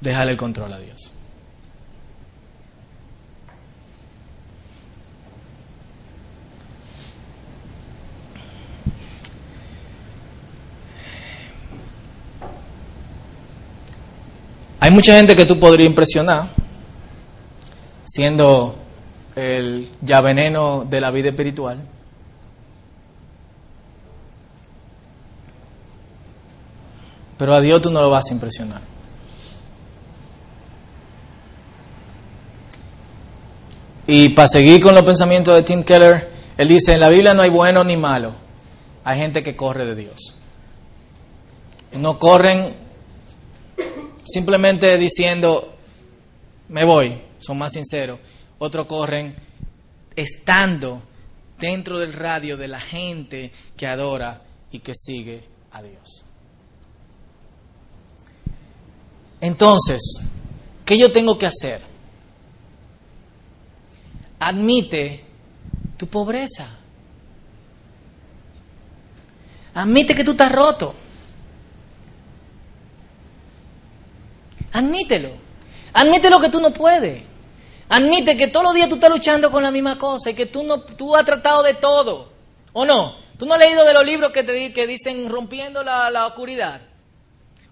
[0.00, 1.14] dejar el control a Dios.
[14.80, 16.50] Hay mucha gente que tú podrías impresionar
[18.04, 18.76] siendo
[19.34, 21.80] el ya veneno de la vida espiritual.
[27.36, 28.80] Pero a Dios tú no lo vas a impresionar.
[34.06, 37.42] Y para seguir con los pensamientos de Tim Keller, él dice, en la Biblia no
[37.42, 38.32] hay bueno ni malo,
[39.04, 40.34] hay gente que corre de Dios.
[41.92, 42.74] No corren
[44.28, 45.74] simplemente diciendo,
[46.68, 48.20] me voy, son más sinceros.
[48.58, 49.34] Otros corren
[50.14, 51.02] estando
[51.58, 56.24] dentro del radio de la gente que adora y que sigue a Dios.
[59.40, 60.00] Entonces,
[60.84, 61.80] ¿qué yo tengo que hacer?
[64.40, 65.24] Admite
[65.96, 66.68] tu pobreza.
[69.74, 70.94] Admite que tú estás roto.
[74.72, 75.30] Admítelo.
[75.92, 77.22] Admítelo que tú no puedes.
[77.88, 80.62] Admite que todos los días tú estás luchando con la misma cosa y que tú
[80.62, 82.32] no tú has tratado de todo.
[82.72, 83.16] ¿O no?
[83.38, 86.82] ¿Tú no has leído de los libros que te que dicen rompiendo la, la oscuridad?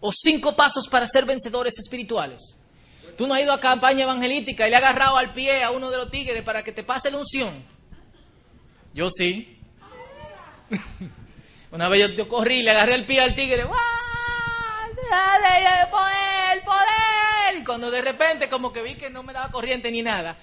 [0.01, 2.57] O cinco pasos para ser vencedores espirituales.
[3.17, 5.91] Tú no has ido a campaña evangelística y le has agarrado al pie a uno
[5.91, 7.65] de los tigres para que te pase la unción.
[8.93, 9.59] Yo sí.
[11.73, 13.65] Una vez yo, corrí y le agarré el pie al tigre.
[13.65, 13.96] ¡Guau!
[15.11, 16.65] ¡Dale, ¡Poder!
[16.65, 17.65] ¡Poder!
[17.65, 20.37] Cuando de repente como que vi que no me daba corriente ni nada,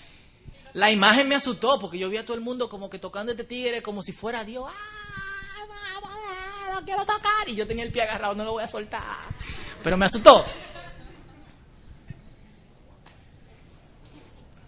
[0.73, 3.43] la imagen me asustó porque yo vi a todo el mundo como que tocando este
[3.43, 4.65] tigre como si fuera Dios.
[4.67, 5.99] ¡Ah!
[6.01, 7.47] poder, ¡Lo quiero tocar!
[7.47, 9.27] Y yo tenía el pie agarrado, no lo voy a soltar.
[9.83, 10.45] Pero me asustó.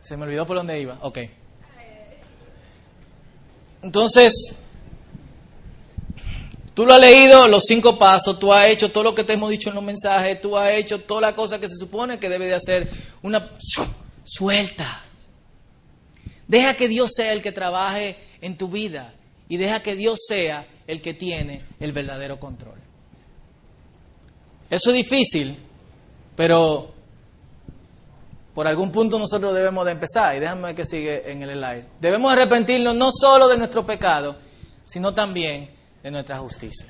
[0.02, 1.00] Se me olvidó por dónde iba.
[1.02, 1.20] Ok.
[3.82, 4.56] Entonces,
[6.76, 9.50] tú lo has leído, los cinco pasos, tú has hecho todo lo que te hemos
[9.50, 12.46] dicho en los mensajes, tú has hecho toda la cosa que se supone que debe
[12.46, 12.90] de hacer.
[13.24, 13.52] Una
[14.24, 15.04] suelta.
[16.48, 19.16] Deja que Dios sea el que trabaje en tu vida
[19.48, 22.80] y deja que Dios sea el que tiene el verdadero control.
[24.70, 25.58] Eso es difícil,
[26.36, 26.94] pero
[28.54, 30.36] por algún punto nosotros debemos de empezar.
[30.36, 31.86] Y déjame que sigue en el slide.
[32.02, 34.38] Debemos arrepentirnos no solo de nuestro pecado,
[34.86, 35.75] sino también
[36.06, 36.86] de nuestra justicia.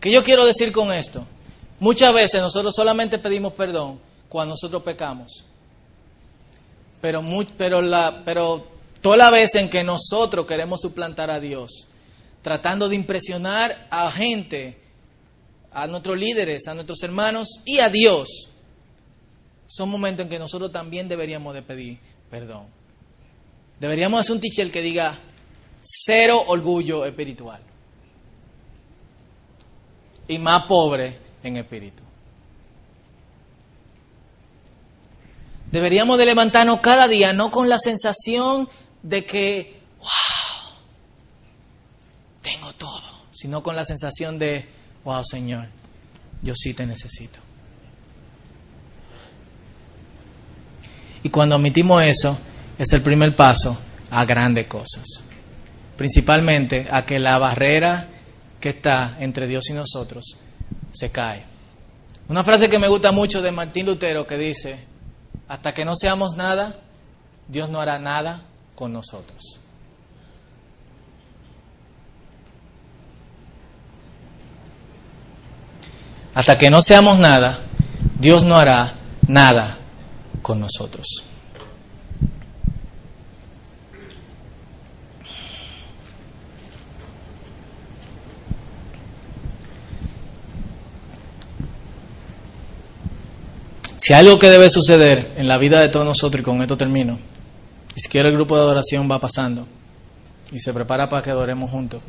[0.00, 1.24] ¿Qué yo quiero decir con esto?
[1.78, 5.44] Muchas veces nosotros solamente pedimos perdón cuando nosotros pecamos.
[7.00, 7.22] Pero,
[9.00, 11.86] toda la vez en que nosotros queremos suplantar a Dios,
[12.42, 14.76] tratando de impresionar a gente,
[15.70, 18.50] a nuestros líderes, a nuestros hermanos y a Dios,
[19.68, 22.66] son momentos en que nosotros también deberíamos de pedir perdón.
[23.78, 25.20] Deberíamos hacer un teacher que diga
[25.84, 27.60] cero orgullo espiritual
[30.26, 32.02] y más pobre en espíritu.
[35.70, 38.68] Deberíamos de levantarnos cada día no con la sensación
[39.02, 40.70] de que, wow,
[42.42, 44.66] tengo todo, sino con la sensación de,
[45.04, 45.66] wow, Señor,
[46.42, 47.40] yo sí te necesito.
[51.24, 52.38] Y cuando admitimos eso,
[52.78, 53.76] es el primer paso
[54.10, 55.24] a grandes cosas.
[55.96, 58.08] Principalmente a que la barrera
[58.60, 60.38] que está entre Dios y nosotros
[60.90, 61.44] se cae.
[62.28, 64.86] Una frase que me gusta mucho de Martín Lutero que dice,
[65.48, 66.80] hasta que no seamos nada,
[67.46, 68.42] Dios no hará nada
[68.74, 69.60] con nosotros.
[76.34, 77.60] Hasta que no seamos nada,
[78.18, 78.94] Dios no hará
[79.28, 79.78] nada
[80.42, 81.22] con nosotros.
[94.04, 96.76] Si hay algo que debe suceder en la vida de todos nosotros, y con esto
[96.76, 97.18] termino,
[97.96, 99.66] si quiero el grupo de adoración va pasando
[100.52, 102.02] y se prepara para que adoremos juntos.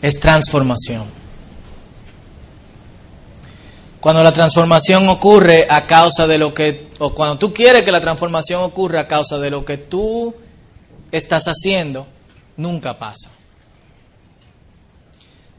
[0.00, 1.10] es transformación.
[3.98, 8.00] Cuando la transformación ocurre a causa de lo que, o cuando tú quieres que la
[8.00, 10.32] transformación ocurra a causa de lo que tú
[11.10, 12.06] estás haciendo,
[12.56, 13.33] nunca pasa.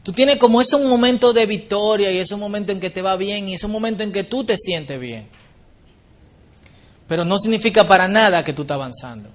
[0.06, 3.16] Tú tienes como ese un momento de victoria y ese momento en que te va
[3.16, 5.28] bien y ese momento en que tú te sientes bien.
[7.08, 9.30] Pero no significa para nada que tú estás avanzando.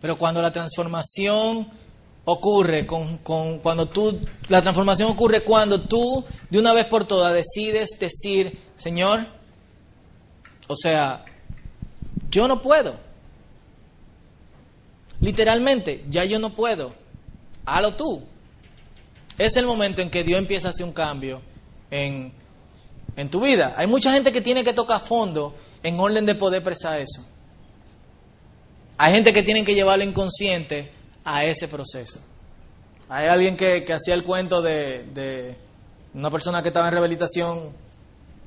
[0.00, 1.68] Pero cuando la transformación
[2.24, 4.18] ocurre, con, con, cuando tú,
[4.48, 9.26] la transformación ocurre cuando tú de una vez por todas decides decir, Señor,
[10.66, 11.26] o sea,
[12.30, 12.96] yo no puedo.
[15.20, 16.94] Literalmente, ya yo no puedo.
[17.66, 18.22] Halo tú.
[19.38, 21.42] Es el momento en que Dios empieza a hacer un cambio
[21.90, 22.32] en,
[23.16, 23.74] en tu vida.
[23.76, 27.22] Hay mucha gente que tiene que tocar fondo en orden de poder expresar eso.
[28.98, 30.90] Hay gente que tiene que llevarlo inconsciente
[31.24, 32.20] a ese proceso.
[33.08, 35.56] Hay alguien que, que hacía el cuento de, de,
[36.14, 37.76] una persona que estaba en rehabilitación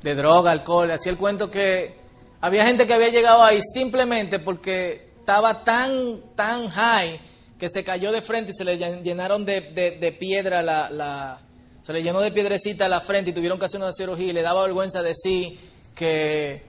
[0.02, 1.96] de droga, alcohol, hacía el cuento que
[2.42, 7.20] había gente que había llegado ahí simplemente porque estaba tan, tan high
[7.60, 9.60] que se cayó de frente y se le llenaron de,
[10.00, 11.42] de, piedra la, la,
[11.82, 14.42] se le llenó de piedrecita la frente y tuvieron que hacer una cirugía y le
[14.42, 15.60] daba vergüenza decir
[15.94, 16.64] que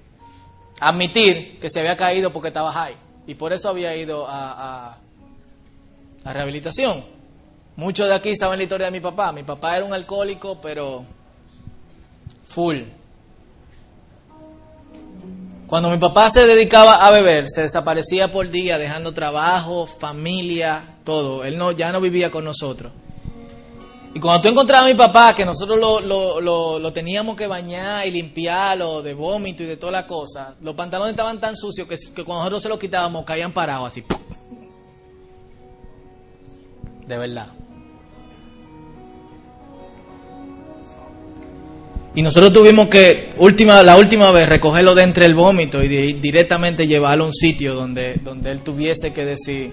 [0.81, 4.99] admitir que se había caído porque estaba high y por eso había ido a, a,
[6.25, 7.05] a rehabilitación.
[7.77, 9.33] Muchos de aquí saben la historia de mi papá.
[9.33, 11.05] Mi papá era un alcohólico, pero
[12.49, 12.83] full.
[15.71, 21.45] Cuando mi papá se dedicaba a beber, se desaparecía por día, dejando trabajo, familia, todo.
[21.45, 22.91] Él no, ya no vivía con nosotros.
[24.13, 27.47] Y cuando tú encontrabas a mi papá, que nosotros lo, lo, lo, lo teníamos que
[27.47, 31.87] bañar y limpiarlo de vómito y de toda la cosa, los pantalones estaban tan sucios
[31.87, 34.03] que, que cuando nosotros se los quitábamos caían parados así.
[37.07, 37.47] De verdad.
[42.15, 46.87] Y nosotros tuvimos que, última, la última vez, recogerlo de entre el vómito y directamente
[46.87, 49.73] llevarlo a un sitio donde, donde él tuviese que decir,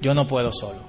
[0.00, 0.80] yo no puedo solo.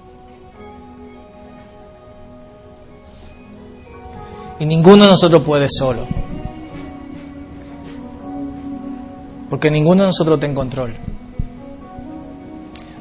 [4.57, 6.07] Y ninguno de nosotros puede solo.
[9.49, 10.95] Porque ninguno de nosotros está en control.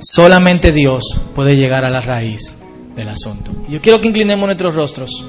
[0.00, 2.56] Solamente Dios puede llegar a la raíz
[2.96, 3.52] del asunto.
[3.68, 5.24] Yo quiero que inclinemos nuestros rostros.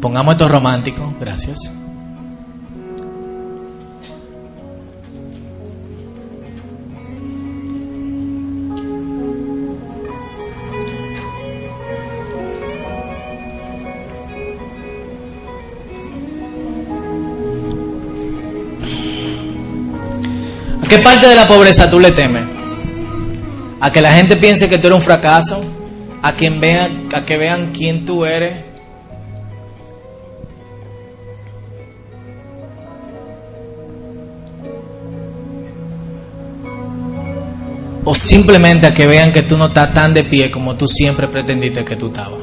[0.00, 1.72] Pongamos esto romántico, gracias.
[20.80, 22.44] ¿A qué parte de la pobreza tú le temes?
[23.80, 25.60] ¿A que la gente piense que tú eres un fracaso?
[26.22, 28.67] ¿A, quien vea, a que vean quién tú eres?
[38.10, 41.28] O simplemente a que vean que tú no estás tan de pie como tú siempre
[41.28, 42.40] pretendiste que tú estabas.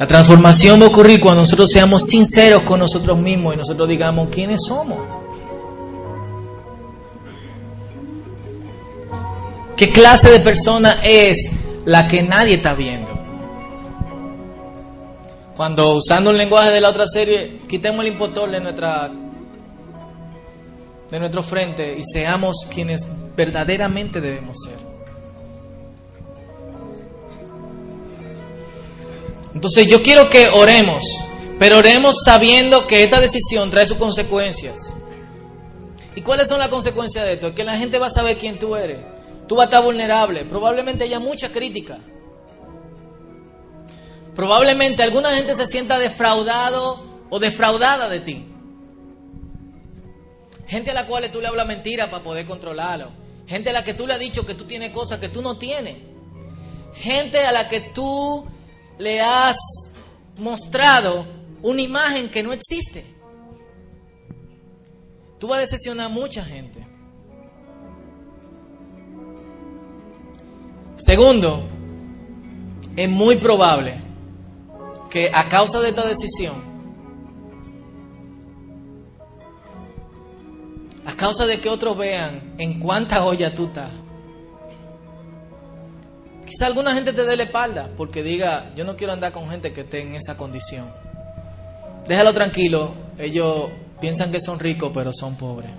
[0.00, 4.30] La transformación va a ocurrir cuando nosotros seamos sinceros con nosotros mismos y nosotros digamos
[4.30, 4.98] quiénes somos.
[9.76, 11.52] ¿Qué clase de persona es
[11.84, 13.12] la que nadie está viendo?
[15.56, 19.12] Cuando usando el lenguaje de la otra serie, quitemos el impostor de nuestra
[21.10, 23.02] de nuestro frente y seamos quienes
[23.36, 24.78] verdaderamente debemos ser.
[29.54, 31.02] Entonces yo quiero que oremos,
[31.58, 34.94] pero oremos sabiendo que esta decisión trae sus consecuencias.
[36.14, 37.54] ¿Y cuáles son las consecuencias de esto?
[37.54, 38.98] Que la gente va a saber quién tú eres.
[39.46, 40.44] Tú vas a estar vulnerable.
[40.44, 41.98] Probablemente haya mucha crítica.
[44.34, 48.55] Probablemente alguna gente se sienta defraudado o defraudada de ti.
[50.66, 53.10] Gente a la cual tú le hablas mentira para poder controlarlo.
[53.46, 55.58] Gente a la que tú le has dicho que tú tienes cosas que tú no
[55.58, 55.96] tienes.
[56.94, 58.46] Gente a la que tú
[58.98, 59.56] le has
[60.36, 61.26] mostrado
[61.62, 63.14] una imagen que no existe.
[65.38, 66.86] Tú vas a decepcionar a mucha gente.
[70.96, 71.68] Segundo,
[72.96, 74.00] es muy probable
[75.10, 76.65] que a causa de esta decisión,
[81.16, 83.90] causa de que otros vean en cuánta olla tú estás,
[86.46, 89.72] quizá alguna gente te dé la espalda porque diga, yo no quiero andar con gente
[89.72, 90.88] que esté en esa condición.
[92.06, 95.72] Déjalo tranquilo, ellos piensan que son ricos pero son pobres.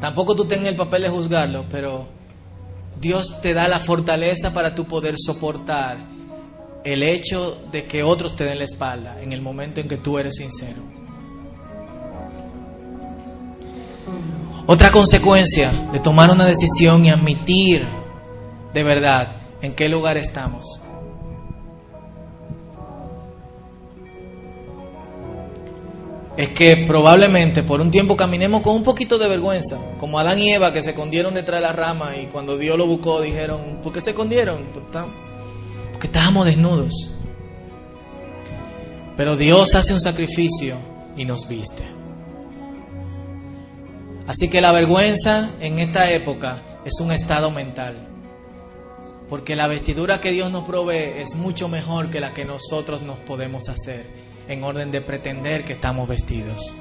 [0.00, 2.06] Tampoco tú tengas el papel de juzgarlo, pero
[3.00, 5.98] Dios te da la fortaleza para tú poder soportar
[6.84, 10.18] el hecho de que otros te den la espalda en el momento en que tú
[10.18, 10.97] eres sincero.
[14.66, 17.86] Otra consecuencia de tomar una decisión y admitir
[18.74, 20.82] de verdad en qué lugar estamos.
[26.36, 30.52] Es que probablemente por un tiempo caminemos con un poquito de vergüenza, como Adán y
[30.52, 33.92] Eva que se escondieron detrás de la rama y cuando Dios lo buscó dijeron, ¿por
[33.92, 34.66] qué se escondieron?
[34.72, 37.10] Porque estábamos desnudos.
[39.16, 40.76] Pero Dios hace un sacrificio
[41.16, 41.82] y nos viste.
[44.28, 48.06] Así que la vergüenza en esta época es un estado mental.
[49.26, 53.18] Porque la vestidura que Dios nos provee es mucho mejor que la que nosotros nos
[53.20, 54.06] podemos hacer
[54.46, 56.74] en orden de pretender que estamos vestidos.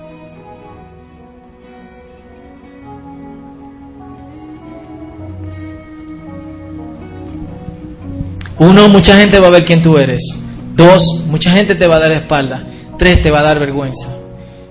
[8.59, 10.37] Uno, mucha gente va a ver quién tú eres.
[10.75, 12.67] Dos, mucha gente te va a dar espalda.
[12.97, 14.17] Tres, te va a dar vergüenza.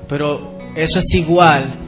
[0.09, 1.86] Pero eso es igual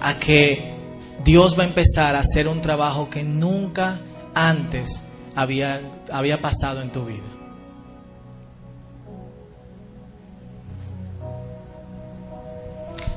[0.00, 0.76] a que
[1.24, 4.00] Dios va a empezar a hacer un trabajo que nunca
[4.34, 5.02] antes
[5.34, 7.24] había, había pasado en tu vida.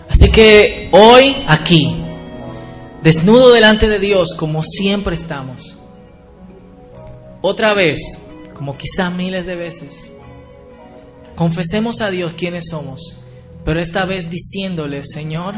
[0.09, 2.03] Así que hoy aquí,
[3.01, 5.77] desnudo delante de Dios como siempre estamos,
[7.41, 8.19] otra vez,
[8.53, 10.11] como quizás miles de veces,
[11.36, 13.17] confesemos a Dios quiénes somos,
[13.65, 15.55] pero esta vez diciéndole, Señor,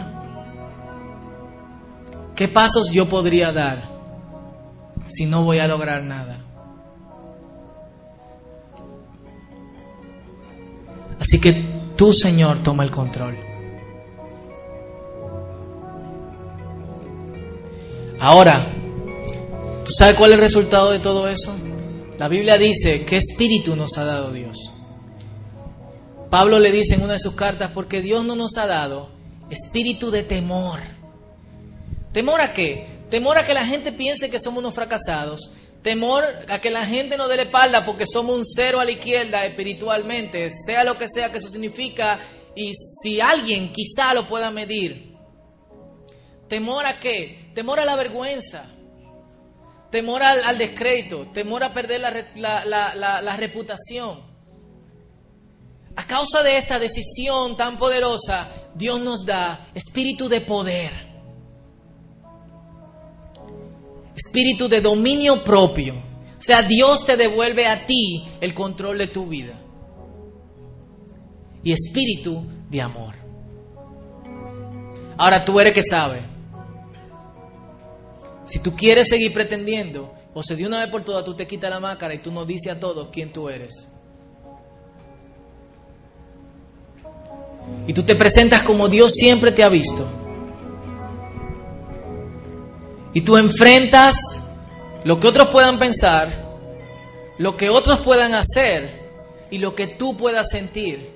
[2.36, 3.90] ¿qué pasos yo podría dar
[5.08, 6.40] si no voy a lograr nada?
[11.20, 13.38] Así que tú, Señor, toma el control.
[18.20, 18.68] Ahora,
[19.84, 21.56] ¿tú sabes cuál es el resultado de todo eso?
[22.18, 24.72] La Biblia dice, ¿qué espíritu nos ha dado Dios?
[26.30, 29.10] Pablo le dice en una de sus cartas, porque Dios no nos ha dado
[29.50, 30.80] espíritu de temor.
[32.14, 33.06] ¿Temor a qué?
[33.10, 35.52] Temor a que la gente piense que somos unos fracasados.
[35.82, 38.92] Temor a que la gente nos dé la espalda porque somos un cero a la
[38.92, 42.22] izquierda espiritualmente, sea lo que sea que eso significa,
[42.56, 45.14] y si alguien quizá lo pueda medir.
[46.48, 47.52] ¿Temor a qué?
[47.54, 48.74] Temor a la vergüenza
[49.94, 54.24] temor al, descrédito, temor a perder la, reputación.
[55.96, 60.92] A causa de esta decisión tan poderosa, Dios nos da espíritu de poder,
[64.16, 65.96] espíritu de dominio propio.
[65.96, 69.60] O sea, Dios te devuelve a ti el control de tu vida.
[71.64, 73.16] Y espíritu de amor.
[75.18, 76.22] Ahora tú eres que sabe.
[78.46, 81.70] Si tú quieres seguir pretendiendo, o se de una vez por todas tú te quitas
[81.70, 83.88] la máscara y tú nos dices a todos quién tú eres.
[87.88, 90.23] Y tú te presentas como Dios siempre te ha visto.
[93.14, 94.42] Y tú enfrentas
[95.04, 96.58] lo que otros puedan pensar,
[97.38, 99.02] lo que otros puedan hacer
[99.52, 101.12] y lo que tú puedas sentir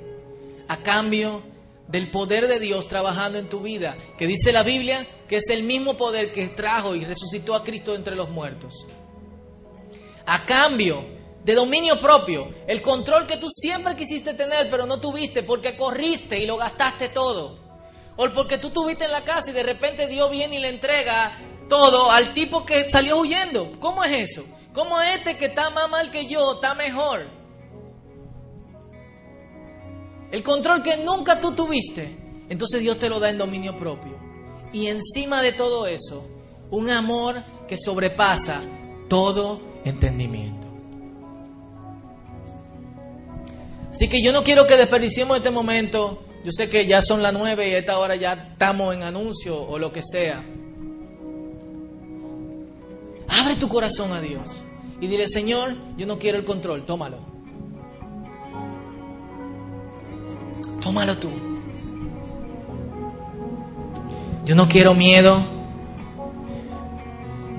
[0.67, 1.41] a cambio
[1.87, 5.63] del poder de Dios trabajando en tu vida, que dice la Biblia que es el
[5.63, 8.87] mismo poder que trajo y resucitó a Cristo entre los muertos.
[10.25, 11.03] A cambio
[11.43, 16.37] de dominio propio, el control que tú siempre quisiste tener pero no tuviste porque corriste
[16.37, 17.65] y lo gastaste todo.
[18.17, 21.39] O porque tú tuviste en la casa y de repente Dios viene y le entrega
[21.67, 23.71] todo al tipo que salió huyendo.
[23.79, 24.45] ¿Cómo es eso?
[24.73, 27.27] ¿Cómo este que está más mal que yo está mejor?
[30.31, 32.17] El control que nunca tú tuviste,
[32.49, 34.19] entonces Dios te lo da en dominio propio.
[34.73, 36.27] Y encima de todo eso,
[36.69, 38.61] un amor que sobrepasa
[39.07, 40.67] todo entendimiento.
[43.89, 46.23] Así que yo no quiero que desperdiciemos este momento.
[46.43, 49.59] Yo sé que ya son las nueve y a esta hora ya estamos en anuncio
[49.59, 50.43] o lo que sea.
[53.27, 54.61] Abre tu corazón a Dios
[54.99, 57.19] y dile, Señor, yo no quiero el control, tómalo.
[60.81, 61.29] Tómalo tú.
[64.45, 65.43] Yo no quiero miedo.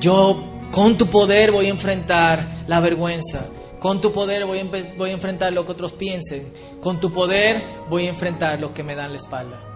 [0.00, 3.50] Yo con tu poder voy a enfrentar la vergüenza.
[3.78, 6.52] Con tu poder voy a, enfrentar lo que otros piensen.
[6.80, 9.67] Con tu poder voy a enfrentar los que me dan la espalda.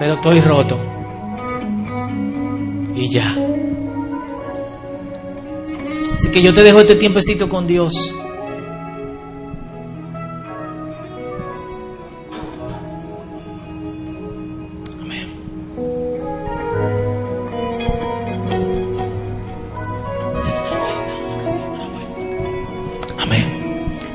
[0.00, 0.80] pero estoy roto.
[2.96, 3.36] Y ya.
[6.14, 8.14] Así que yo te dejo este tiempecito con Dios.
[15.02, 15.28] Amén.
[23.18, 23.44] Amén.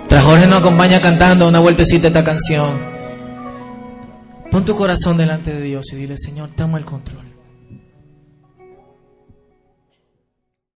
[0.07, 2.94] Tras Jorge nos acompaña cantando una vueltecita esta canción.
[4.55, 7.24] Pon tu corazón delante de Dios y dile, Señor, toma el control.